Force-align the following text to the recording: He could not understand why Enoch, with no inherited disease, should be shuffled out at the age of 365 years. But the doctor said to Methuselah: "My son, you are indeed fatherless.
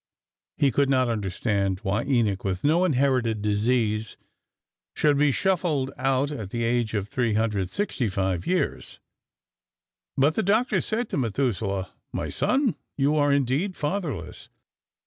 He 0.57 0.71
could 0.71 0.89
not 0.89 1.09
understand 1.09 1.81
why 1.83 2.05
Enoch, 2.05 2.43
with 2.43 2.63
no 2.63 2.85
inherited 2.85 3.43
disease, 3.43 4.17
should 4.95 5.15
be 5.15 5.31
shuffled 5.31 5.91
out 5.95 6.31
at 6.31 6.49
the 6.49 6.63
age 6.63 6.95
of 6.95 7.07
365 7.07 8.47
years. 8.47 8.99
But 10.17 10.33
the 10.33 10.41
doctor 10.41 10.81
said 10.81 11.07
to 11.09 11.17
Methuselah: 11.17 11.93
"My 12.11 12.29
son, 12.29 12.73
you 12.97 13.15
are 13.15 13.31
indeed 13.31 13.75
fatherless. 13.75 14.49